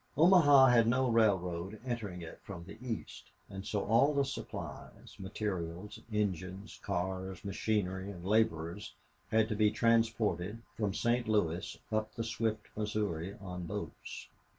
Omaha 0.17 0.65
had 0.69 0.87
no 0.87 1.07
railroad 1.11 1.79
entering 1.85 2.23
it 2.23 2.39
from 2.41 2.63
the 2.65 2.75
east, 2.81 3.25
and 3.51 3.67
so 3.67 3.83
all 3.85 4.15
the 4.15 4.25
supplies, 4.25 5.15
materials, 5.19 5.99
engines, 6.11 6.79
cars, 6.81 7.45
machinery, 7.45 8.09
and 8.09 8.25
laborers 8.25 8.95
had 9.29 9.47
to 9.49 9.55
be 9.55 9.69
transported 9.69 10.63
from 10.75 10.95
St. 10.95 11.27
Louis 11.27 11.77
up 11.91 12.15
the 12.15 12.23
swift 12.23 12.65
Missouri 12.75 13.35
on 13.39 13.67
boats. 13.67 14.27